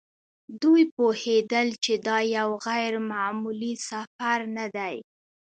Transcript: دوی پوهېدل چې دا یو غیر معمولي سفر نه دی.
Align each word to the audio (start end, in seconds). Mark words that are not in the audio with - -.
دوی 0.61 0.83
پوهېدل 0.95 1.67
چې 1.83 1.93
دا 2.07 2.17
یو 2.37 2.49
غیر 2.65 2.93
معمولي 3.11 3.73
سفر 3.89 4.39
نه 4.57 4.65
دی. 4.75 4.95